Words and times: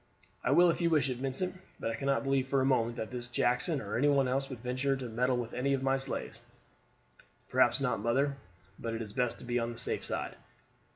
"I 0.43 0.49
will 0.49 0.71
if 0.71 0.81
you 0.81 0.89
wish 0.89 1.11
it, 1.11 1.19
Vincent; 1.19 1.61
but 1.79 1.91
I 1.91 1.95
cannot 1.95 2.23
believe 2.23 2.47
for 2.47 2.59
a 2.59 2.65
moment 2.65 2.95
that 2.95 3.11
this 3.11 3.27
Jackson 3.27 3.79
or 3.79 3.95
any 3.99 4.07
one 4.07 4.27
else 4.27 4.49
would 4.49 4.57
venture 4.61 4.95
to 4.95 5.07
meddle 5.09 5.37
with 5.37 5.53
any 5.53 5.75
of 5.75 5.83
my 5.83 5.97
slaves." 5.97 6.41
"Perhaps 7.51 7.79
not, 7.79 7.99
mother; 8.01 8.35
but 8.79 8.95
it 8.95 9.03
is 9.03 9.13
best 9.13 9.37
to 9.37 9.45
be 9.45 9.59
on 9.59 9.71
the 9.71 9.77
safe 9.77 10.03
side. 10.03 10.37